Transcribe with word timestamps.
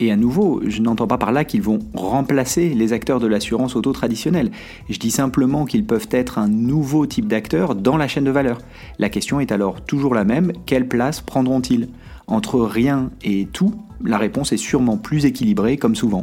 Et 0.00 0.12
à 0.12 0.16
nouveau, 0.16 0.62
je 0.64 0.80
n'entends 0.80 1.08
pas 1.08 1.18
par 1.18 1.32
là 1.32 1.44
qu'ils 1.44 1.60
vont 1.60 1.80
remplacer 1.92 2.68
les 2.68 2.92
acteurs 2.92 3.18
de 3.18 3.26
l'assurance 3.26 3.74
auto 3.74 3.92
traditionnelle. 3.92 4.52
Je 4.88 4.96
dis 4.96 5.10
simplement 5.10 5.64
qu'ils 5.64 5.84
peuvent 5.84 6.06
être 6.12 6.38
un 6.38 6.46
nouveau 6.46 7.04
type 7.04 7.26
d'acteur 7.26 7.74
dans 7.74 7.96
la 7.96 8.06
chaîne 8.06 8.22
de 8.22 8.30
valeur. 8.30 8.60
La 9.00 9.08
question 9.08 9.40
est 9.40 9.50
alors 9.50 9.80
toujours 9.80 10.14
la 10.14 10.22
même, 10.22 10.52
quelle 10.66 10.86
place 10.86 11.20
prendront-ils? 11.20 11.88
Entre 12.28 12.60
rien 12.60 13.10
et 13.24 13.48
tout, 13.52 13.74
la 14.04 14.18
réponse 14.18 14.52
est 14.52 14.56
sûrement 14.56 14.98
plus 14.98 15.24
équilibrée 15.24 15.78
comme 15.78 15.96
souvent. 15.96 16.22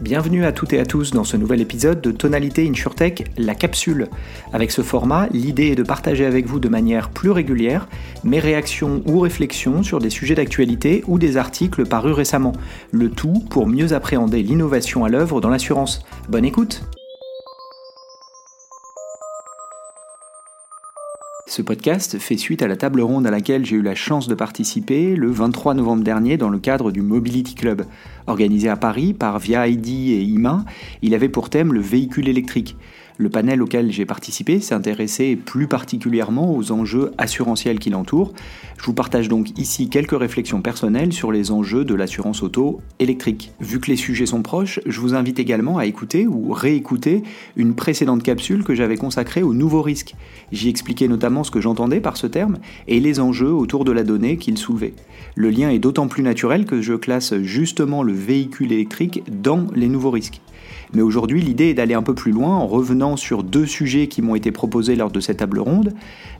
Bienvenue 0.00 0.46
à 0.46 0.52
toutes 0.52 0.72
et 0.72 0.80
à 0.80 0.86
tous 0.86 1.10
dans 1.10 1.24
ce 1.24 1.36
nouvel 1.36 1.60
épisode 1.60 2.00
de 2.00 2.10
Tonalité 2.10 2.66
InsurTech, 2.66 3.30
la 3.36 3.54
capsule. 3.54 4.08
Avec 4.50 4.70
ce 4.70 4.80
format, 4.80 5.26
l'idée 5.30 5.66
est 5.66 5.74
de 5.74 5.82
partager 5.82 6.24
avec 6.24 6.46
vous 6.46 6.58
de 6.58 6.70
manière 6.70 7.10
plus 7.10 7.30
régulière 7.30 7.86
mes 8.24 8.38
réactions 8.38 9.02
ou 9.04 9.20
réflexions 9.20 9.82
sur 9.82 9.98
des 9.98 10.08
sujets 10.08 10.34
d'actualité 10.34 11.04
ou 11.06 11.18
des 11.18 11.36
articles 11.36 11.84
parus 11.84 12.14
récemment. 12.14 12.54
Le 12.92 13.10
tout 13.10 13.44
pour 13.50 13.66
mieux 13.66 13.92
appréhender 13.92 14.42
l'innovation 14.42 15.04
à 15.04 15.10
l'œuvre 15.10 15.42
dans 15.42 15.50
l'assurance. 15.50 16.02
Bonne 16.30 16.46
écoute 16.46 16.82
Ce 21.50 21.62
podcast 21.62 22.16
fait 22.20 22.36
suite 22.36 22.62
à 22.62 22.68
la 22.68 22.76
table 22.76 23.00
ronde 23.00 23.26
à 23.26 23.30
laquelle 23.32 23.66
j'ai 23.66 23.74
eu 23.74 23.82
la 23.82 23.96
chance 23.96 24.28
de 24.28 24.36
participer 24.36 25.16
le 25.16 25.32
23 25.32 25.74
novembre 25.74 26.04
dernier 26.04 26.36
dans 26.36 26.48
le 26.48 26.60
cadre 26.60 26.92
du 26.92 27.02
Mobility 27.02 27.56
Club. 27.56 27.86
Organisé 28.30 28.68
à 28.68 28.76
Paris 28.76 29.12
par 29.12 29.40
Via 29.40 29.66
ID 29.66 29.88
et 29.88 30.22
IMA, 30.22 30.64
il 31.02 31.14
avait 31.14 31.28
pour 31.28 31.50
thème 31.50 31.72
le 31.72 31.80
véhicule 31.80 32.28
électrique. 32.28 32.76
Le 33.20 33.28
panel 33.28 33.60
auquel 33.60 33.92
j'ai 33.92 34.06
participé 34.06 34.60
s'intéressait 34.60 35.36
plus 35.36 35.66
particulièrement 35.66 36.56
aux 36.56 36.72
enjeux 36.72 37.12
assurantiels 37.18 37.78
qui 37.78 37.90
l'entourent. 37.90 38.32
Je 38.78 38.84
vous 38.86 38.94
partage 38.94 39.28
donc 39.28 39.58
ici 39.58 39.90
quelques 39.90 40.18
réflexions 40.18 40.62
personnelles 40.62 41.12
sur 41.12 41.30
les 41.30 41.50
enjeux 41.50 41.84
de 41.84 41.94
l'assurance 41.94 42.42
auto 42.42 42.80
électrique. 42.98 43.52
Vu 43.60 43.78
que 43.78 43.90
les 43.90 43.96
sujets 43.96 44.24
sont 44.24 44.40
proches, 44.40 44.80
je 44.86 45.00
vous 45.00 45.12
invite 45.12 45.38
également 45.38 45.76
à 45.76 45.84
écouter 45.84 46.26
ou 46.26 46.52
réécouter 46.52 47.22
une 47.56 47.74
précédente 47.74 48.22
capsule 48.22 48.64
que 48.64 48.74
j'avais 48.74 48.96
consacrée 48.96 49.42
aux 49.42 49.52
nouveaux 49.52 49.82
risques. 49.82 50.14
J'y 50.50 50.70
expliquais 50.70 51.06
notamment 51.06 51.44
ce 51.44 51.50
que 51.50 51.60
j'entendais 51.60 52.00
par 52.00 52.16
ce 52.16 52.26
terme 52.26 52.56
et 52.88 53.00
les 53.00 53.20
enjeux 53.20 53.52
autour 53.52 53.84
de 53.84 53.92
la 53.92 54.02
donnée 54.02 54.38
qu'il 54.38 54.56
soulevait. 54.56 54.94
Le 55.34 55.50
lien 55.50 55.68
est 55.68 55.78
d'autant 55.78 56.08
plus 56.08 56.22
naturel 56.22 56.64
que 56.64 56.80
je 56.80 56.94
classe 56.94 57.34
justement 57.42 58.02
le 58.02 58.14
véhicule 58.20 58.72
électrique 58.72 59.22
dans 59.28 59.66
les 59.74 59.88
nouveaux 59.88 60.10
risques. 60.10 60.40
Mais 60.92 61.02
aujourd'hui, 61.02 61.40
l'idée 61.40 61.68
est 61.68 61.74
d'aller 61.74 61.94
un 61.94 62.02
peu 62.02 62.14
plus 62.14 62.32
loin 62.32 62.56
en 62.56 62.66
revenant 62.66 63.16
sur 63.16 63.44
deux 63.44 63.66
sujets 63.66 64.08
qui 64.08 64.22
m'ont 64.22 64.34
été 64.34 64.50
proposés 64.50 64.96
lors 64.96 65.10
de 65.10 65.20
cette 65.20 65.36
table 65.36 65.60
ronde. 65.60 65.94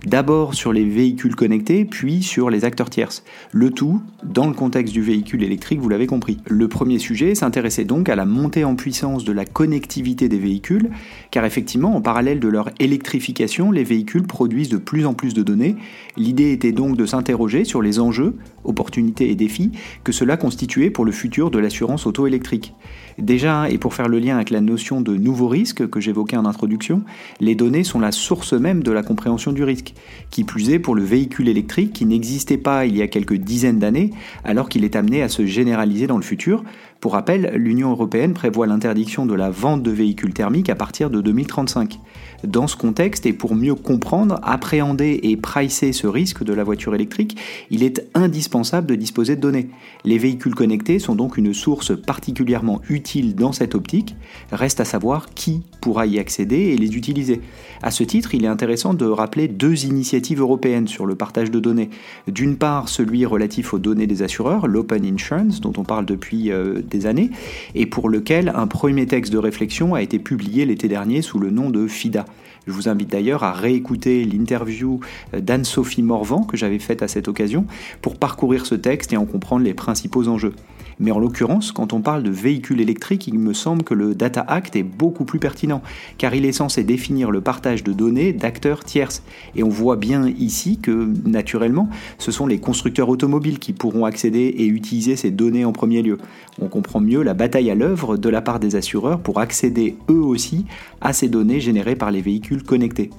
D'abord 0.06 0.54
sur 0.54 0.72
les 0.72 0.84
véhicules 0.84 1.36
connectés, 1.36 1.84
puis 1.84 2.22
sur 2.22 2.50
les 2.50 2.64
acteurs 2.64 2.90
tierces. 2.90 3.22
Le 3.52 3.70
tout 3.70 4.00
dans 4.24 4.46
le 4.46 4.54
contexte 4.54 4.92
du 4.92 5.02
véhicule 5.02 5.42
électrique, 5.42 5.80
vous 5.80 5.88
l'avez 5.88 6.06
compris. 6.06 6.38
Le 6.48 6.68
premier 6.68 6.98
sujet 6.98 7.34
s'intéressait 7.34 7.84
donc 7.84 8.08
à 8.08 8.16
la 8.16 8.24
montée 8.24 8.64
en 8.64 8.74
puissance 8.74 9.24
de 9.24 9.32
la 9.32 9.44
connectivité 9.44 10.28
des 10.28 10.38
véhicules, 10.38 10.90
car 11.30 11.44
effectivement, 11.44 11.94
en 11.94 12.00
parallèle 12.00 12.40
de 12.40 12.48
leur 12.48 12.70
électrification, 12.80 13.70
les 13.70 13.84
véhicules 13.84 14.26
produisent 14.26 14.68
de 14.68 14.78
plus 14.78 15.06
en 15.06 15.14
plus 15.14 15.34
de 15.34 15.42
données. 15.42 15.76
L'idée 16.16 16.52
était 16.52 16.72
donc 16.72 16.96
de 16.96 17.06
s'interroger 17.06 17.64
sur 17.64 17.82
les 17.82 18.00
enjeux, 18.00 18.36
opportunités 18.64 19.30
et 19.30 19.34
défis 19.34 19.70
que 20.02 20.12
cela 20.12 20.36
constituait 20.36 20.90
pour 20.90 21.04
le 21.04 21.12
futur 21.12 21.50
de 21.50 21.58
l'assurance 21.58 22.06
auto-électrique. 22.06 22.74
Déjà, 23.18 23.68
et 23.68 23.78
pour 23.78 23.94
faire 23.94 24.08
le 24.08 24.18
lien 24.18 24.38
avec 24.40 24.50
la 24.50 24.62
notion 24.62 25.02
de 25.02 25.16
nouveau 25.16 25.48
risque 25.48 25.86
que 25.88 26.00
j'évoquais 26.00 26.36
en 26.36 26.46
introduction, 26.46 27.02
les 27.40 27.54
données 27.54 27.84
sont 27.84 28.00
la 28.00 28.10
source 28.10 28.54
même 28.54 28.82
de 28.82 28.90
la 28.90 29.02
compréhension 29.02 29.52
du 29.52 29.64
risque. 29.64 29.92
Qui 30.30 30.44
plus 30.44 30.70
est 30.70 30.78
pour 30.78 30.94
le 30.94 31.02
véhicule 31.02 31.48
électrique 31.48 31.92
qui 31.92 32.06
n'existait 32.06 32.56
pas 32.56 32.86
il 32.86 32.96
y 32.96 33.02
a 33.02 33.06
quelques 33.06 33.34
dizaines 33.34 33.78
d'années, 33.78 34.10
alors 34.42 34.70
qu'il 34.70 34.84
est 34.84 34.96
amené 34.96 35.22
à 35.22 35.28
se 35.28 35.44
généraliser 35.44 36.06
dans 36.06 36.16
le 36.16 36.22
futur, 36.22 36.64
pour 37.00 37.12
rappel, 37.12 37.52
l'Union 37.54 37.90
européenne 37.90 38.34
prévoit 38.34 38.66
l'interdiction 38.66 39.24
de 39.24 39.34
la 39.34 39.48
vente 39.48 39.82
de 39.82 39.90
véhicules 39.90 40.34
thermiques 40.34 40.68
à 40.68 40.74
partir 40.74 41.08
de 41.08 41.20
2035. 41.20 41.98
Dans 42.44 42.66
ce 42.66 42.76
contexte, 42.76 43.26
et 43.26 43.34
pour 43.34 43.54
mieux 43.54 43.74
comprendre, 43.74 44.40
appréhender 44.42 45.20
et 45.22 45.36
pricer 45.36 45.92
ce 45.92 46.06
risque 46.06 46.42
de 46.42 46.54
la 46.54 46.64
voiture 46.64 46.94
électrique, 46.94 47.36
il 47.70 47.82
est 47.82 48.08
indispensable 48.14 48.86
de 48.86 48.94
disposer 48.94 49.36
de 49.36 49.42
données. 49.42 49.68
Les 50.04 50.16
véhicules 50.16 50.54
connectés 50.54 50.98
sont 50.98 51.14
donc 51.14 51.36
une 51.36 51.52
source 51.52 51.92
particulièrement 51.94 52.80
utile 52.88 53.34
dans 53.34 53.52
cette 53.52 53.74
optique. 53.74 54.16
Reste 54.52 54.80
à 54.80 54.86
savoir 54.86 55.28
qui 55.34 55.62
pourra 55.82 56.06
y 56.06 56.18
accéder 56.18 56.56
et 56.56 56.78
les 56.78 56.96
utiliser. 56.96 57.42
À 57.82 57.90
ce 57.90 58.04
titre, 58.04 58.34
il 58.34 58.44
est 58.44 58.48
intéressant 58.48 58.94
de 58.94 59.04
rappeler 59.04 59.46
deux 59.46 59.84
initiatives 59.84 60.40
européennes 60.40 60.88
sur 60.88 61.04
le 61.04 61.16
partage 61.16 61.50
de 61.50 61.60
données. 61.60 61.90
D'une 62.26 62.56
part, 62.56 62.88
celui 62.88 63.26
relatif 63.26 63.74
aux 63.74 63.78
données 63.78 64.06
des 64.06 64.22
assureurs, 64.22 64.66
l'Open 64.66 65.04
Insurance, 65.04 65.60
dont 65.60 65.72
on 65.76 65.84
parle 65.84 66.06
depuis 66.06 66.50
euh, 66.50 66.80
des 66.82 67.04
années, 67.04 67.30
et 67.74 67.84
pour 67.84 68.08
lequel 68.08 68.52
un 68.54 68.66
premier 68.66 69.06
texte 69.06 69.32
de 69.32 69.38
réflexion 69.38 69.94
a 69.94 70.02
été 70.02 70.18
publié 70.18 70.64
l'été 70.64 70.88
dernier 70.88 71.20
sous 71.20 71.38
le 71.38 71.50
nom 71.50 71.68
de 71.68 71.86
FIDA. 71.86 72.24
Je 72.66 72.72
vous 72.72 72.88
invite 72.88 73.10
d'ailleurs 73.10 73.42
à 73.42 73.52
réécouter 73.52 74.24
l'interview 74.24 75.00
d'Anne-Sophie 75.32 76.02
Morvan 76.02 76.44
que 76.44 76.56
j'avais 76.56 76.78
faite 76.78 77.02
à 77.02 77.08
cette 77.08 77.28
occasion 77.28 77.66
pour 78.02 78.18
parcourir 78.18 78.66
ce 78.66 78.74
texte 78.74 79.12
et 79.12 79.16
en 79.16 79.24
comprendre 79.24 79.64
les 79.64 79.74
principaux 79.74 80.28
enjeux. 80.28 80.54
Mais 81.00 81.10
en 81.10 81.18
l'occurrence, 81.18 81.72
quand 81.72 81.94
on 81.94 82.02
parle 82.02 82.22
de 82.22 82.30
véhicules 82.30 82.80
électriques, 82.80 83.26
il 83.26 83.38
me 83.38 83.54
semble 83.54 83.82
que 83.82 83.94
le 83.94 84.14
Data 84.14 84.42
Act 84.42 84.76
est 84.76 84.82
beaucoup 84.82 85.24
plus 85.24 85.38
pertinent, 85.38 85.82
car 86.18 86.34
il 86.34 86.44
est 86.44 86.52
censé 86.52 86.84
définir 86.84 87.30
le 87.30 87.40
partage 87.40 87.82
de 87.82 87.92
données 87.92 88.34
d'acteurs 88.34 88.84
tierces. 88.84 89.22
Et 89.56 89.62
on 89.62 89.70
voit 89.70 89.96
bien 89.96 90.28
ici 90.28 90.78
que, 90.78 91.08
naturellement, 91.24 91.88
ce 92.18 92.30
sont 92.30 92.46
les 92.46 92.58
constructeurs 92.58 93.08
automobiles 93.08 93.58
qui 93.58 93.72
pourront 93.72 94.04
accéder 94.04 94.54
et 94.58 94.66
utiliser 94.66 95.16
ces 95.16 95.30
données 95.30 95.64
en 95.64 95.72
premier 95.72 96.02
lieu. 96.02 96.18
On 96.60 96.68
comprend 96.68 97.00
mieux 97.00 97.22
la 97.22 97.34
bataille 97.34 97.70
à 97.70 97.74
l'œuvre 97.74 98.18
de 98.18 98.28
la 98.28 98.42
part 98.42 98.60
des 98.60 98.76
assureurs 98.76 99.20
pour 99.20 99.40
accéder 99.40 99.96
eux 100.10 100.22
aussi 100.22 100.66
à 101.00 101.14
ces 101.14 101.28
données 101.28 101.60
générées 101.60 101.96
par 101.96 102.10
les 102.10 102.20
véhicules 102.20 102.62
connectés. 102.62 103.10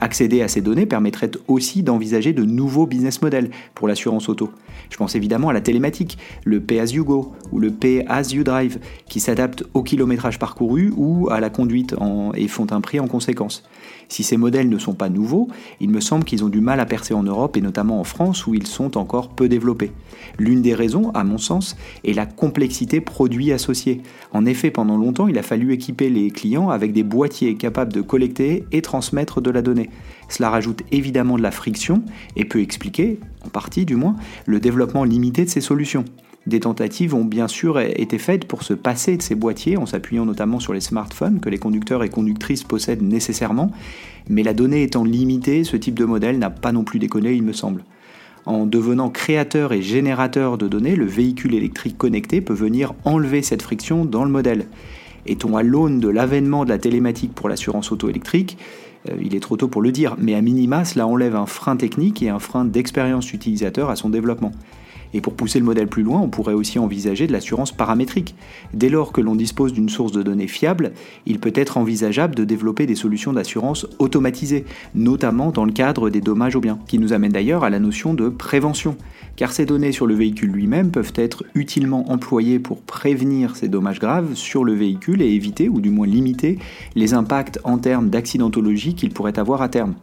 Accéder 0.00 0.40
à 0.40 0.48
ces 0.48 0.62
données 0.62 0.86
permettrait 0.86 1.30
aussi 1.46 1.82
d'envisager 1.82 2.32
de 2.32 2.42
nouveaux 2.44 2.86
business 2.86 3.20
models 3.20 3.50
pour 3.74 3.86
l'assurance 3.86 4.30
auto. 4.30 4.50
Je 4.88 4.96
pense 4.96 5.14
évidemment 5.14 5.50
à 5.50 5.52
la 5.52 5.60
télématique, 5.60 6.16
le 6.44 6.60
Pay 6.60 6.80
as 6.80 6.92
you 6.92 7.04
go 7.04 7.32
ou 7.52 7.58
le 7.58 7.70
Pay 7.70 8.06
as 8.08 8.32
you 8.32 8.42
drive, 8.42 8.78
qui 9.08 9.20
s'adaptent 9.20 9.64
au 9.74 9.82
kilométrage 9.82 10.38
parcouru 10.38 10.92
ou 10.96 11.28
à 11.30 11.38
la 11.40 11.50
conduite 11.50 11.94
et 12.34 12.48
font 12.48 12.66
un 12.70 12.80
prix 12.80 12.98
en 12.98 13.06
conséquence. 13.06 13.62
Si 14.08 14.22
ces 14.22 14.36
modèles 14.36 14.68
ne 14.68 14.78
sont 14.78 14.94
pas 14.94 15.08
nouveaux, 15.08 15.48
il 15.80 15.90
me 15.90 16.00
semble 16.00 16.24
qu'ils 16.24 16.44
ont 16.44 16.48
du 16.48 16.60
mal 16.60 16.80
à 16.80 16.86
percer 16.86 17.14
en 17.14 17.22
Europe 17.22 17.56
et 17.56 17.60
notamment 17.60 18.00
en 18.00 18.04
France 18.04 18.46
où 18.46 18.54
ils 18.54 18.66
sont 18.66 18.96
encore 18.96 19.28
peu 19.28 19.48
développés. 19.48 19.92
L'une 20.38 20.62
des 20.62 20.74
raisons, 20.74 21.10
à 21.12 21.24
mon 21.24 21.38
sens, 21.38 21.76
est 22.04 22.14
la 22.14 22.26
complexité 22.26 23.00
produit 23.00 23.52
associée. 23.52 24.00
En 24.32 24.46
effet, 24.46 24.70
pendant 24.70 24.96
longtemps, 24.96 25.28
il 25.28 25.38
a 25.38 25.42
fallu 25.42 25.72
équiper 25.72 26.08
les 26.08 26.30
clients 26.30 26.70
avec 26.70 26.92
des 26.92 27.04
boîtiers 27.04 27.54
capables 27.54 27.92
de 27.92 28.00
collecter 28.00 28.64
et 28.72 28.82
transmettre 28.82 29.40
de 29.40 29.50
la 29.50 29.62
donnée. 29.62 29.89
Cela 30.28 30.50
rajoute 30.50 30.82
évidemment 30.92 31.36
de 31.36 31.42
la 31.42 31.50
friction 31.50 32.02
et 32.36 32.44
peut 32.44 32.60
expliquer, 32.60 33.18
en 33.44 33.48
partie 33.48 33.84
du 33.84 33.96
moins, 33.96 34.16
le 34.46 34.60
développement 34.60 35.04
limité 35.04 35.44
de 35.44 35.50
ces 35.50 35.60
solutions. 35.60 36.04
Des 36.46 36.60
tentatives 36.60 37.14
ont 37.14 37.24
bien 37.24 37.48
sûr 37.48 37.78
été 37.80 38.18
faites 38.18 38.46
pour 38.46 38.62
se 38.62 38.72
passer 38.72 39.16
de 39.16 39.22
ces 39.22 39.34
boîtiers 39.34 39.76
en 39.76 39.84
s'appuyant 39.84 40.24
notamment 40.24 40.58
sur 40.58 40.72
les 40.72 40.80
smartphones 40.80 41.40
que 41.40 41.50
les 41.50 41.58
conducteurs 41.58 42.02
et 42.02 42.08
conductrices 42.08 42.64
possèdent 42.64 43.02
nécessairement, 43.02 43.70
mais 44.28 44.42
la 44.42 44.54
donnée 44.54 44.82
étant 44.82 45.04
limitée, 45.04 45.64
ce 45.64 45.76
type 45.76 45.98
de 45.98 46.04
modèle 46.04 46.38
n'a 46.38 46.50
pas 46.50 46.72
non 46.72 46.84
plus 46.84 46.98
déconné, 46.98 47.34
il 47.34 47.42
me 47.42 47.52
semble. 47.52 47.84
En 48.46 48.64
devenant 48.64 49.10
créateur 49.10 49.74
et 49.74 49.82
générateur 49.82 50.56
de 50.56 50.66
données, 50.66 50.96
le 50.96 51.04
véhicule 51.04 51.54
électrique 51.54 51.98
connecté 51.98 52.40
peut 52.40 52.54
venir 52.54 52.94
enlever 53.04 53.42
cette 53.42 53.60
friction 53.60 54.06
dans 54.06 54.24
le 54.24 54.30
modèle. 54.30 54.66
Est-on 55.26 55.58
à 55.58 55.62
l'aune 55.62 56.00
de 56.00 56.08
l'avènement 56.08 56.64
de 56.64 56.70
la 56.70 56.78
télématique 56.78 57.34
pour 57.34 57.50
l'assurance 57.50 57.92
auto-électrique? 57.92 58.56
euh, 58.56 58.89
il 59.20 59.34
est 59.34 59.40
trop 59.40 59.56
tôt 59.56 59.68
pour 59.68 59.82
le 59.82 59.92
dire, 59.92 60.16
mais 60.18 60.34
à 60.34 60.42
minima, 60.42 60.84
cela 60.84 61.06
enlève 61.06 61.36
un 61.36 61.46
frein 61.46 61.76
technique 61.76 62.22
et 62.22 62.28
un 62.28 62.38
frein 62.38 62.64
d'expérience 62.64 63.32
utilisateur 63.32 63.90
à 63.90 63.96
son 63.96 64.10
développement. 64.10 64.52
Et 65.12 65.20
pour 65.20 65.34
pousser 65.34 65.58
le 65.58 65.64
modèle 65.64 65.88
plus 65.88 66.02
loin, 66.02 66.20
on 66.20 66.28
pourrait 66.28 66.54
aussi 66.54 66.78
envisager 66.78 67.26
de 67.26 67.32
l'assurance 67.32 67.72
paramétrique. 67.72 68.34
Dès 68.74 68.88
lors 68.88 69.12
que 69.12 69.20
l'on 69.20 69.34
dispose 69.34 69.72
d'une 69.72 69.88
source 69.88 70.12
de 70.12 70.22
données 70.22 70.46
fiable, 70.46 70.92
il 71.26 71.40
peut 71.40 71.52
être 71.54 71.76
envisageable 71.76 72.34
de 72.34 72.44
développer 72.44 72.86
des 72.86 72.94
solutions 72.94 73.32
d'assurance 73.32 73.86
automatisées, 73.98 74.64
notamment 74.94 75.50
dans 75.50 75.64
le 75.64 75.72
cadre 75.72 76.10
des 76.10 76.20
dommages 76.20 76.56
aux 76.56 76.60
biens, 76.60 76.78
qui 76.86 76.98
nous 76.98 77.12
amène 77.12 77.32
d'ailleurs 77.32 77.64
à 77.64 77.70
la 77.70 77.78
notion 77.80 78.14
de 78.14 78.28
prévention, 78.28 78.96
car 79.36 79.52
ces 79.52 79.66
données 79.66 79.92
sur 79.92 80.06
le 80.06 80.14
véhicule 80.14 80.50
lui-même 80.50 80.90
peuvent 80.90 81.12
être 81.16 81.44
utilement 81.54 82.10
employées 82.10 82.58
pour 82.58 82.80
prévenir 82.80 83.56
ces 83.56 83.68
dommages 83.68 83.98
graves 83.98 84.34
sur 84.34 84.64
le 84.64 84.74
véhicule 84.74 85.22
et 85.22 85.32
éviter, 85.32 85.68
ou 85.68 85.80
du 85.80 85.90
moins 85.90 86.06
limiter, 86.06 86.58
les 86.94 87.14
impacts 87.14 87.58
en 87.64 87.78
termes 87.78 88.10
d'accidentologie 88.10 88.94
qu'il 88.94 89.10
pourrait 89.10 89.38
avoir 89.38 89.62
à 89.62 89.68
terme. 89.68 89.94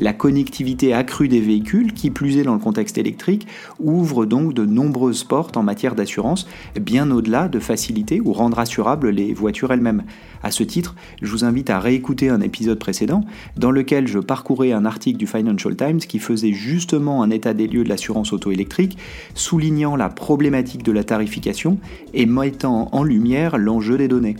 La 0.00 0.14
connectivité 0.14 0.94
accrue 0.94 1.28
des 1.28 1.42
véhicules, 1.42 1.92
qui 1.92 2.08
plus 2.08 2.38
est 2.38 2.42
dans 2.42 2.54
le 2.54 2.58
contexte 2.58 2.96
électrique, 2.96 3.46
ouvre 3.78 4.24
donc 4.24 4.54
de 4.54 4.64
nombreuses 4.64 5.24
portes 5.24 5.58
en 5.58 5.62
matière 5.62 5.94
d'assurance, 5.94 6.48
bien 6.80 7.10
au-delà 7.10 7.48
de 7.48 7.58
faciliter 7.58 8.18
ou 8.18 8.32
rendre 8.32 8.58
assurables 8.58 9.10
les 9.10 9.34
voitures 9.34 9.74
elles-mêmes. 9.74 10.04
À 10.42 10.50
ce 10.50 10.62
titre, 10.62 10.94
je 11.20 11.30
vous 11.30 11.44
invite 11.44 11.68
à 11.68 11.80
réécouter 11.80 12.30
un 12.30 12.40
épisode 12.40 12.78
précédent 12.78 13.24
dans 13.58 13.70
lequel 13.70 14.08
je 14.08 14.18
parcourais 14.18 14.72
un 14.72 14.86
article 14.86 15.18
du 15.18 15.26
Financial 15.26 15.76
Times 15.76 15.98
qui 15.98 16.18
faisait 16.18 16.54
justement 16.54 17.22
un 17.22 17.28
état 17.28 17.52
des 17.52 17.66
lieux 17.66 17.84
de 17.84 17.90
l'assurance 17.90 18.32
auto-électrique, 18.32 18.96
soulignant 19.34 19.96
la 19.96 20.08
problématique 20.08 20.82
de 20.82 20.92
la 20.92 21.04
tarification 21.04 21.76
et 22.14 22.24
mettant 22.24 22.88
en 22.92 23.02
lumière 23.02 23.58
l'enjeu 23.58 23.98
des 23.98 24.08
données. 24.08 24.36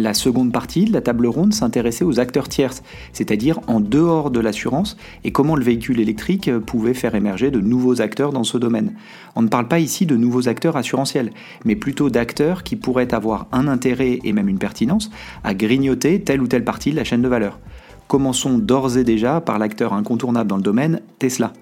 La 0.00 0.14
seconde 0.14 0.52
partie 0.52 0.84
de 0.84 0.92
la 0.92 1.00
table 1.00 1.26
ronde 1.26 1.52
s'intéressait 1.52 2.04
aux 2.04 2.20
acteurs 2.20 2.48
tierces, 2.48 2.84
c'est-à-dire 3.12 3.58
en 3.66 3.80
dehors 3.80 4.30
de 4.30 4.38
l'assurance, 4.38 4.96
et 5.24 5.32
comment 5.32 5.56
le 5.56 5.64
véhicule 5.64 5.98
électrique 5.98 6.56
pouvait 6.56 6.94
faire 6.94 7.16
émerger 7.16 7.50
de 7.50 7.58
nouveaux 7.58 8.00
acteurs 8.00 8.32
dans 8.32 8.44
ce 8.44 8.58
domaine. 8.58 8.92
On 9.34 9.42
ne 9.42 9.48
parle 9.48 9.66
pas 9.66 9.80
ici 9.80 10.06
de 10.06 10.14
nouveaux 10.14 10.48
acteurs 10.48 10.76
assurantiels, 10.76 11.32
mais 11.64 11.74
plutôt 11.74 12.10
d'acteurs 12.10 12.62
qui 12.62 12.76
pourraient 12.76 13.12
avoir 13.12 13.48
un 13.50 13.66
intérêt 13.66 14.20
et 14.22 14.32
même 14.32 14.48
une 14.48 14.60
pertinence 14.60 15.10
à 15.42 15.52
grignoter 15.52 16.22
telle 16.22 16.42
ou 16.42 16.46
telle 16.46 16.62
partie 16.62 16.92
de 16.92 16.96
la 16.96 17.02
chaîne 17.02 17.22
de 17.22 17.28
valeur. 17.28 17.58
Commençons 18.06 18.56
d'ores 18.56 18.98
et 18.98 19.04
déjà 19.04 19.40
par 19.40 19.58
l'acteur 19.58 19.94
incontournable 19.94 20.48
dans 20.48 20.58
le 20.58 20.62
domaine, 20.62 21.00
Tesla. 21.18 21.52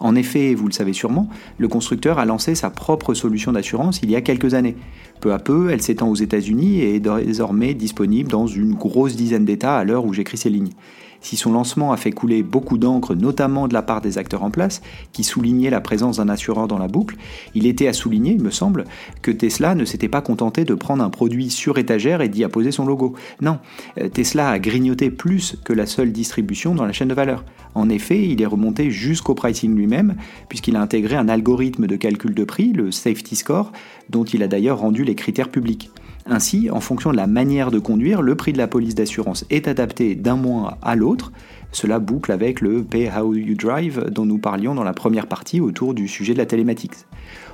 En 0.00 0.14
effet, 0.16 0.54
vous 0.54 0.66
le 0.66 0.72
savez 0.72 0.92
sûrement, 0.92 1.28
le 1.58 1.68
constructeur 1.68 2.18
a 2.18 2.24
lancé 2.24 2.54
sa 2.54 2.70
propre 2.70 3.14
solution 3.14 3.52
d'assurance 3.52 4.00
il 4.02 4.10
y 4.10 4.16
a 4.16 4.20
quelques 4.20 4.54
années. 4.54 4.76
Peu 5.20 5.32
à 5.32 5.38
peu, 5.38 5.70
elle 5.70 5.82
s'étend 5.82 6.08
aux 6.08 6.14
États-Unis 6.14 6.80
et 6.80 6.96
est 6.96 7.00
désormais 7.00 7.74
disponible 7.74 8.30
dans 8.30 8.46
une 8.46 8.74
grosse 8.74 9.16
dizaine 9.16 9.44
d'États 9.44 9.76
à 9.76 9.84
l'heure 9.84 10.04
où 10.04 10.12
j'écris 10.12 10.36
ces 10.36 10.50
lignes. 10.50 10.72
Si 11.24 11.38
son 11.38 11.52
lancement 11.52 11.90
a 11.90 11.96
fait 11.96 12.12
couler 12.12 12.42
beaucoup 12.42 12.76
d'encre, 12.76 13.14
notamment 13.14 13.66
de 13.66 13.72
la 13.72 13.80
part 13.80 14.02
des 14.02 14.18
acteurs 14.18 14.42
en 14.42 14.50
place, 14.50 14.82
qui 15.14 15.24
soulignaient 15.24 15.70
la 15.70 15.80
présence 15.80 16.18
d'un 16.18 16.28
assureur 16.28 16.68
dans 16.68 16.76
la 16.76 16.86
boucle, 16.86 17.16
il 17.54 17.66
était 17.66 17.88
à 17.88 17.94
souligner, 17.94 18.32
il 18.32 18.42
me 18.42 18.50
semble, 18.50 18.84
que 19.22 19.30
Tesla 19.30 19.74
ne 19.74 19.86
s'était 19.86 20.10
pas 20.10 20.20
contenté 20.20 20.66
de 20.66 20.74
prendre 20.74 21.02
un 21.02 21.08
produit 21.08 21.48
sur 21.48 21.78
étagère 21.78 22.20
et 22.20 22.28
d'y 22.28 22.44
apposer 22.44 22.72
son 22.72 22.84
logo. 22.84 23.14
Non, 23.40 23.58
euh, 23.98 24.10
Tesla 24.10 24.50
a 24.50 24.58
grignoté 24.58 25.10
plus 25.10 25.56
que 25.64 25.72
la 25.72 25.86
seule 25.86 26.12
distribution 26.12 26.74
dans 26.74 26.84
la 26.84 26.92
chaîne 26.92 27.08
de 27.08 27.14
valeur. 27.14 27.42
En 27.74 27.88
effet, 27.88 28.28
il 28.28 28.42
est 28.42 28.46
remonté 28.46 28.90
jusqu'au 28.90 29.34
pricing 29.34 29.74
lui-même, 29.74 30.16
puisqu'il 30.50 30.76
a 30.76 30.82
intégré 30.82 31.16
un 31.16 31.30
algorithme 31.30 31.86
de 31.86 31.96
calcul 31.96 32.34
de 32.34 32.44
prix, 32.44 32.74
le 32.74 32.92
Safety 32.92 33.34
Score, 33.34 33.72
dont 34.10 34.24
il 34.24 34.42
a 34.42 34.46
d'ailleurs 34.46 34.78
rendu 34.78 35.04
les 35.04 35.14
critères 35.14 35.48
publics. 35.48 35.90
Ainsi, 36.26 36.70
en 36.70 36.80
fonction 36.80 37.12
de 37.12 37.16
la 37.16 37.26
manière 37.26 37.70
de 37.70 37.78
conduire, 37.78 38.22
le 38.22 38.34
prix 38.34 38.52
de 38.54 38.58
la 38.58 38.66
police 38.66 38.94
d'assurance 38.94 39.44
est 39.50 39.68
adapté 39.68 40.14
d'un 40.14 40.36
mois 40.36 40.78
à 40.80 40.96
l'autre. 40.96 41.32
Cela 41.70 41.98
boucle 41.98 42.32
avec 42.32 42.62
le 42.62 42.82
Pay 42.82 43.10
How 43.10 43.34
You 43.34 43.54
Drive 43.56 44.06
dont 44.10 44.24
nous 44.24 44.38
parlions 44.38 44.74
dans 44.74 44.84
la 44.84 44.94
première 44.94 45.26
partie 45.26 45.60
autour 45.60 45.92
du 45.92 46.08
sujet 46.08 46.32
de 46.32 46.38
la 46.38 46.46
télématique. 46.46 46.92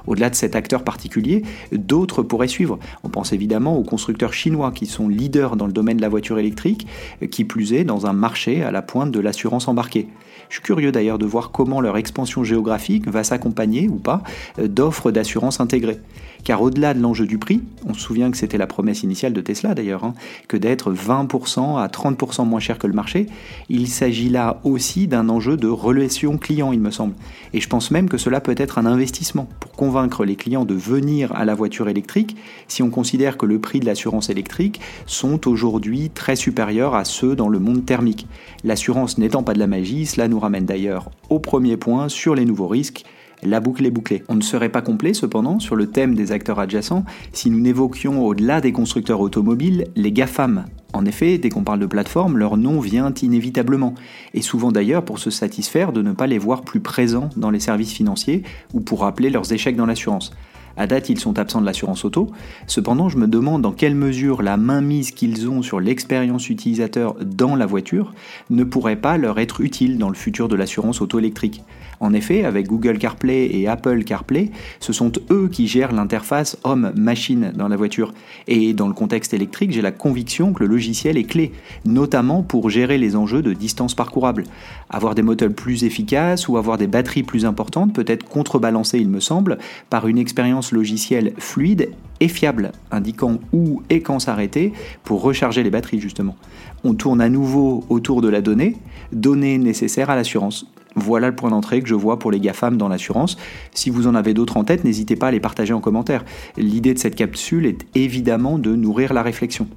Au-delà 0.06 0.31
de 0.31 0.35
cet 0.35 0.56
acteur 0.56 0.85
particulier, 0.85 1.43
d'autres 1.73 2.23
pourraient 2.23 2.49
suivre. 2.49 2.79
On 3.05 3.08
pense 3.08 3.32
évidemment 3.32 3.76
aux 3.76 3.85
constructeurs 3.85 4.32
chinois 4.32 4.73
qui 4.73 4.87
sont 4.87 5.08
leaders 5.08 5.56
dans 5.56 5.67
le 5.67 5.73
domaine 5.73 5.97
de 5.97 6.02
la 6.02 6.08
voiture 6.08 6.38
électrique, 6.38 6.87
qui 7.31 7.44
plus 7.44 7.73
est 7.73 7.85
dans 7.85 8.06
un 8.06 8.12
marché 8.12 8.62
à 8.62 8.70
la 8.70 8.82
pointe 8.82 9.11
de 9.11 9.20
l'assurance 9.20 9.69
embarquée. 9.69 10.08
Je 10.49 10.56
suis 10.56 10.62
curieux 10.62 10.91
d'ailleurs 10.91 11.19
de 11.19 11.26
voir 11.26 11.52
comment 11.52 11.81
leur 11.81 11.97
expansion 11.97 12.43
géographique 12.43 13.08
va 13.08 13.23
s'accompagner 13.23 13.88
ou 13.88 13.97
pas 13.97 14.23
d'offres 14.58 15.12
d'assurance 15.12 15.61
intégrées. 15.61 16.00
Car 16.43 16.62
au-delà 16.62 16.94
de 16.94 17.00
l'enjeu 17.00 17.26
du 17.26 17.38
prix, 17.38 17.62
on 17.87 17.94
se 17.94 18.00
souvient 18.00 18.31
que 18.31 18.37
c'était 18.37 18.58
la 18.58 18.67
promesse 18.67 19.02
initiale 19.02 19.32
de 19.32 19.41
Tesla 19.41 19.75
d'ailleurs, 19.75 20.05
hein, 20.05 20.14
que 20.49 20.56
d'être 20.56 20.93
20% 20.93 21.79
à 21.79 21.87
30% 21.87 22.47
moins 22.47 22.61
cher 22.61 22.79
que 22.79 22.87
le 22.87 22.94
marché, 22.94 23.26
il 23.69 23.88
s'agit 23.88 24.29
là 24.29 24.61
aussi 24.64 25.06
d'un 25.06 25.29
enjeu 25.29 25.56
de 25.56 25.69
relation 25.69 26.38
client, 26.38 26.73
il 26.73 26.81
me 26.81 26.91
semble. 26.91 27.14
Et 27.52 27.61
je 27.61 27.69
pense 27.69 27.91
même 27.91 28.08
que 28.08 28.19
cela 28.19 28.41
peut 28.41 28.55
être 28.56 28.79
un 28.79 28.87
investissement 28.87 29.49
pour 29.61 29.73
convaincre 29.90 30.25
les 30.25 30.37
clients 30.37 30.64
de 30.64 30.75
venir 30.75 31.34
à 31.34 31.44
la 31.44 31.56
voiture 31.56 31.88
électrique 31.88 32.37
si 32.69 32.81
on 32.81 32.90
considère 32.90 33.37
que 33.37 33.44
le 33.44 33.58
prix 33.58 33.81
de 33.81 33.87
l'assurance 33.87 34.31
électrique 34.31 34.81
sont 35.04 35.48
aujourd'hui 35.48 36.10
très 36.10 36.37
supérieurs 36.37 36.94
à 36.94 37.04
ceux 37.04 37.34
dans 37.34 37.48
le 37.48 37.58
monde 37.58 37.84
thermique. 37.84 38.28
L'assurance 38.62 39.19
n'étant 39.19 39.42
pas 39.42 39.52
de 39.52 39.58
la 39.58 39.66
magie, 39.66 40.06
cela 40.06 40.28
nous 40.28 40.38
ramène 40.38 40.64
d'ailleurs 40.64 41.10
au 41.28 41.40
premier 41.40 41.76
point 41.76 42.08
sur 42.08 42.37
les 42.37 42.44
nouveaux 42.44 42.69
risques 42.69 43.04
la 43.42 43.58
boucle 43.58 43.84
est 43.87 43.90
bouclée. 43.90 44.22
On 44.28 44.34
ne 44.34 44.42
serait 44.42 44.69
pas 44.69 44.82
complet 44.82 45.14
cependant 45.14 45.58
sur 45.58 45.75
le 45.75 45.87
thème 45.87 46.14
des 46.14 46.31
acteurs 46.31 46.60
adjacents 46.60 47.04
si 47.32 47.50
nous 47.50 47.58
n'évoquions 47.58 48.25
au-delà 48.25 48.60
des 48.60 48.70
constructeurs 48.70 49.20
automobiles 49.20 49.87
les 49.96 50.12
GAFAM. 50.12 50.66
En 50.92 51.04
effet, 51.04 51.38
dès 51.38 51.50
qu'on 51.50 51.62
parle 51.62 51.81
de 51.81 51.87
plateforme, 51.87 52.37
leur 52.37 52.56
nom 52.56 52.81
vient 52.81 53.12
inévitablement, 53.22 53.94
et 54.34 54.42
souvent 54.42 54.72
d'ailleurs 54.72 55.04
pour 55.04 55.19
se 55.19 55.31
satisfaire 55.31 55.92
de 55.92 56.02
ne 56.02 56.12
pas 56.12 56.26
les 56.26 56.38
voir 56.38 56.62
plus 56.62 56.81
présents 56.81 57.31
dans 57.37 57.50
les 57.50 57.60
services 57.60 57.92
financiers 57.92 58.42
ou 58.75 58.81
pour 58.81 59.00
rappeler 59.00 59.31
leurs 59.31 59.52
échecs 59.52 59.76
dans 59.76 59.87
l'assurance. 59.87 60.32
À 60.76 60.87
date, 60.87 61.08
ils 61.08 61.19
sont 61.19 61.38
absents 61.38 61.61
de 61.61 61.67
l'assurance 61.67 62.05
auto. 62.05 62.31
Cependant, 62.67 63.08
je 63.08 63.19
me 63.19 63.26
demande 63.26 63.62
dans 63.62 63.72
quelle 63.72 63.94
mesure 63.94 64.43
la 64.43 64.56
mainmise 64.56 65.11
qu'ils 65.11 65.49
ont 65.49 65.62
sur 65.62 65.81
l'expérience 65.81 66.49
utilisateur 66.49 67.17
dans 67.20 67.56
la 67.56 67.67
voiture 67.67 68.14
ne 68.50 68.64
pourrait 68.64 68.96
pas 68.96 69.19
leur 69.19 69.38
être 69.38 69.61
utile 69.61 69.99
dans 69.99 70.08
le 70.08 70.14
futur 70.14 70.49
de 70.49 70.56
l'assurance 70.56 71.00
auto 71.00 71.19
électrique. 71.19 71.62
En 72.00 72.14
effet, 72.14 72.44
avec 72.44 72.67
Google 72.67 72.96
CarPlay 72.96 73.50
et 73.52 73.69
Apple 73.69 74.05
CarPlay, 74.05 74.50
ce 74.81 74.94
sont 74.94 75.12
eux 75.31 75.49
qui 75.52 75.67
gèrent 75.67 75.93
l'interface 75.93 76.56
homme-machine 76.64 77.52
dans 77.55 77.69
la 77.69 77.76
voiture. 77.76 78.14
Et 78.49 78.73
dans 78.73 78.88
le 78.88 78.94
contexte 78.94 79.34
électrique, 79.34 79.73
j'ai 79.73 79.82
la 79.82 79.93
conviction 79.93 80.55
que 80.55 80.61
le 80.61 80.70
logiciel 80.70 81.19
est 81.19 81.25
clé, 81.25 81.52
notamment 81.84 82.43
pour 82.43 82.70
gérer 82.70 82.96
les 82.96 83.16
enjeux 83.16 83.43
de 83.43 83.52
distance 83.52 83.94
parcourable. 83.94 84.44
Avoir 84.88 85.14
des 85.14 85.23
moteurs 85.23 85.52
plus 85.52 85.84
efficaces 85.84 86.49
ou 86.49 86.56
avoir 86.56 86.78
des 86.78 86.87
batteries 86.87 87.23
plus 87.23 87.44
importantes 87.44 87.93
peut 87.93 88.05
être 88.06 88.25
contrebalancé, 88.26 88.99
il 88.99 89.08
me 89.08 89.20
semble, 89.20 89.58
par 89.90 90.08
une 90.08 90.19
expérience 90.19 90.60
logicielle 90.73 91.33
fluide 91.39 91.91
et 92.21 92.29
fiable, 92.29 92.73
indiquant 92.91 93.39
où 93.53 93.83
et 93.91 94.01
quand 94.03 94.19
s'arrêter 94.19 94.73
pour 95.05 95.23
recharger 95.23 95.62
les 95.62 95.71
batteries 95.71 96.01
justement. 96.01 96.37
On 96.85 96.95
tourne 96.95 97.21
à 97.21 97.29
nouveau 97.29 97.85
autour 97.89 98.21
de 98.21 98.29
la 98.29 98.41
donnée, 98.41 98.77
donnée 99.12 99.59
nécessaire 99.59 100.11
à 100.11 100.17
l'assurance. 100.17 100.67
Voilà 100.97 101.29
le 101.29 101.37
point 101.37 101.51
d'entrée 101.51 101.81
que 101.81 101.89
je 101.89 101.95
vois 101.95 102.19
pour 102.19 102.31
les 102.31 102.41
GAFAM 102.41 102.77
dans 102.77 102.89
l'assurance. 102.89 103.37
Si 103.73 103.91
vous 103.91 104.07
en 104.07 104.15
avez 104.15 104.35
d'autres 104.35 104.57
en 104.57 104.65
tête, 104.65 104.85
n'hésitez 104.85 105.17
pas 105.17 105.29
à 105.29 105.31
les 105.31 105.41
partager 105.41 105.73
en 105.73 105.81
commentaire. 105.81 106.25
L'idée 106.57 106.95
de 106.95 106.99
cette 106.99 107.15
capsule 107.15 107.67
est 107.67 107.87
évidemment 107.95 108.59
de 108.59 108.75
nourrir 108.75 109.12
la 109.12 109.23
réflexion. 109.23 109.69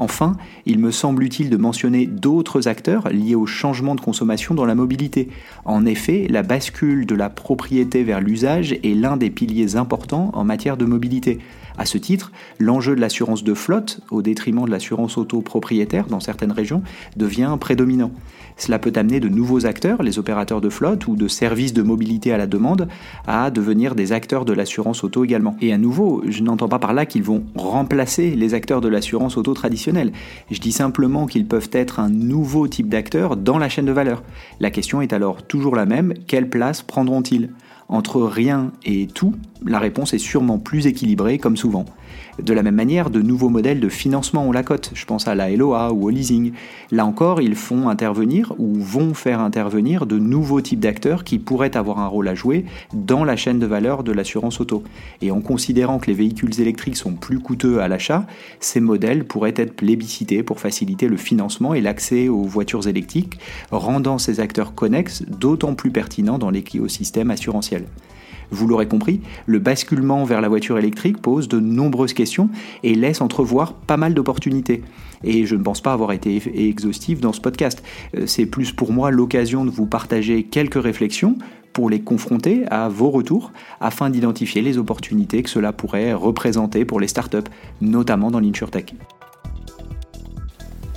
Enfin, 0.00 0.36
il 0.64 0.78
me 0.78 0.92
semble 0.92 1.24
utile 1.24 1.50
de 1.50 1.56
mentionner 1.56 2.06
d'autres 2.06 2.68
acteurs 2.68 3.08
liés 3.08 3.34
au 3.34 3.46
changement 3.46 3.96
de 3.96 4.00
consommation 4.00 4.54
dans 4.54 4.64
la 4.64 4.76
mobilité. 4.76 5.28
En 5.64 5.84
effet, 5.84 6.28
la 6.30 6.44
bascule 6.44 7.04
de 7.04 7.16
la 7.16 7.28
propriété 7.28 8.04
vers 8.04 8.20
l'usage 8.20 8.72
est 8.72 8.94
l'un 8.94 9.16
des 9.16 9.30
piliers 9.30 9.74
importants 9.74 10.30
en 10.34 10.44
matière 10.44 10.76
de 10.76 10.84
mobilité. 10.84 11.40
À 11.78 11.84
ce 11.84 11.98
titre, 11.98 12.32
l'enjeu 12.58 12.96
de 12.96 13.00
l'assurance 13.00 13.44
de 13.44 13.54
flotte, 13.54 14.00
au 14.10 14.22
détriment 14.22 14.66
de 14.66 14.70
l'assurance 14.70 15.16
auto-propriétaire 15.16 16.06
dans 16.06 16.20
certaines 16.20 16.52
régions, 16.52 16.82
devient 17.16 17.56
prédominant. 17.58 18.10
Cela 18.56 18.80
peut 18.80 18.92
amener 18.96 19.20
de 19.20 19.28
nouveaux 19.28 19.64
acteurs, 19.64 20.02
les 20.02 20.18
opérateurs 20.18 20.60
de 20.60 20.68
flotte 20.68 21.06
ou 21.06 21.14
de 21.14 21.28
services 21.28 21.72
de 21.72 21.82
mobilité 21.82 22.32
à 22.32 22.36
la 22.36 22.48
demande, 22.48 22.88
à 23.28 23.52
devenir 23.52 23.94
des 23.94 24.10
acteurs 24.12 24.44
de 24.44 24.52
l'assurance 24.52 25.04
auto 25.04 25.24
également. 25.24 25.56
Et 25.60 25.72
à 25.72 25.78
nouveau, 25.78 26.24
je 26.26 26.42
n'entends 26.42 26.68
pas 26.68 26.80
par 26.80 26.92
là 26.92 27.06
qu'ils 27.06 27.22
vont 27.22 27.44
remplacer 27.54 28.34
les 28.34 28.54
acteurs 28.54 28.80
de 28.80 28.88
l'assurance 28.88 29.36
auto 29.36 29.54
traditionnelle. 29.54 29.87
Je 30.50 30.60
dis 30.60 30.72
simplement 30.72 31.26
qu'ils 31.26 31.46
peuvent 31.46 31.70
être 31.72 32.00
un 32.00 32.08
nouveau 32.08 32.68
type 32.68 32.88
d'acteurs 32.88 33.36
dans 33.36 33.58
la 33.58 33.68
chaîne 33.68 33.86
de 33.86 33.92
valeur. 33.92 34.22
La 34.60 34.70
question 34.70 35.00
est 35.00 35.12
alors 35.12 35.42
toujours 35.42 35.76
la 35.76 35.86
même, 35.86 36.14
quelle 36.26 36.48
place 36.48 36.82
prendront-ils? 36.82 37.50
Entre 37.88 38.20
rien 38.20 38.72
et 38.84 39.06
tout, 39.06 39.34
la 39.64 39.78
réponse 39.78 40.12
est 40.12 40.18
sûrement 40.18 40.58
plus 40.58 40.86
équilibrée 40.86 41.38
comme 41.38 41.56
souvent. 41.56 41.86
De 42.42 42.52
la 42.52 42.62
même 42.62 42.76
manière, 42.76 43.10
de 43.10 43.20
nouveaux 43.20 43.48
modèles 43.48 43.80
de 43.80 43.88
financement 43.88 44.46
ont 44.46 44.52
la 44.52 44.62
cote, 44.62 44.90
je 44.94 45.04
pense 45.04 45.26
à 45.26 45.34
la 45.34 45.50
LOA 45.50 45.92
ou 45.92 46.06
au 46.06 46.10
leasing. 46.10 46.52
Là 46.92 47.04
encore, 47.04 47.40
ils 47.40 47.56
font 47.56 47.88
intervenir 47.88 48.54
ou 48.58 48.74
vont 48.74 49.12
faire 49.14 49.40
intervenir 49.40 50.06
de 50.06 50.18
nouveaux 50.18 50.60
types 50.60 50.80
d'acteurs 50.80 51.24
qui 51.24 51.38
pourraient 51.38 51.76
avoir 51.76 51.98
un 51.98 52.06
rôle 52.06 52.28
à 52.28 52.34
jouer 52.34 52.64
dans 52.94 53.24
la 53.24 53.36
chaîne 53.36 53.58
de 53.58 53.66
valeur 53.66 54.04
de 54.04 54.12
l'assurance 54.12 54.60
auto. 54.60 54.84
Et 55.20 55.30
en 55.30 55.40
considérant 55.40 55.98
que 55.98 56.06
les 56.06 56.14
véhicules 56.14 56.60
électriques 56.60 56.96
sont 56.96 57.14
plus 57.14 57.40
coûteux 57.40 57.80
à 57.80 57.88
l'achat, 57.88 58.26
ces 58.60 58.80
modèles 58.80 59.24
pourraient 59.24 59.54
être 59.56 59.74
plébiscités 59.74 60.42
pour 60.42 60.60
faciliter 60.60 61.08
le 61.08 61.16
financement 61.16 61.74
et 61.74 61.80
l'accès 61.80 62.28
aux 62.28 62.44
voitures 62.44 62.86
électriques, 62.86 63.38
rendant 63.70 64.18
ces 64.18 64.40
acteurs 64.40 64.74
connexes 64.74 65.22
d'autant 65.22 65.74
plus 65.74 65.90
pertinents 65.90 66.38
dans 66.38 66.50
l'écosystème 66.50 67.30
assurantiel. 67.30 67.84
Vous 68.50 68.66
l'aurez 68.66 68.88
compris, 68.88 69.20
le 69.46 69.58
basculement 69.58 70.24
vers 70.24 70.40
la 70.40 70.48
voiture 70.48 70.78
électrique 70.78 71.20
pose 71.20 71.48
de 71.48 71.60
nombreuses 71.60 72.12
questions 72.12 72.48
et 72.82 72.94
laisse 72.94 73.20
entrevoir 73.20 73.74
pas 73.74 73.96
mal 73.96 74.14
d'opportunités. 74.14 74.82
Et 75.24 75.46
je 75.46 75.56
ne 75.56 75.62
pense 75.62 75.80
pas 75.80 75.92
avoir 75.92 76.12
été 76.12 76.40
exhaustif 76.68 77.20
dans 77.20 77.32
ce 77.32 77.40
podcast. 77.40 77.82
Euh, 78.16 78.26
c'est 78.26 78.46
plus 78.46 78.72
pour 78.72 78.92
moi 78.92 79.10
l'occasion 79.10 79.64
de 79.64 79.70
vous 79.70 79.86
partager 79.86 80.44
quelques 80.44 80.82
réflexions 80.82 81.36
pour 81.72 81.90
les 81.90 82.00
confronter 82.00 82.64
à 82.70 82.88
vos 82.88 83.10
retours 83.10 83.52
afin 83.80 84.10
d'identifier 84.10 84.62
les 84.62 84.78
opportunités 84.78 85.42
que 85.42 85.50
cela 85.50 85.72
pourrait 85.72 86.12
représenter 86.12 86.84
pour 86.84 87.00
les 87.00 87.08
startups, 87.08 87.38
notamment 87.80 88.30
dans 88.30 88.40
l'insurtech. 88.40 88.94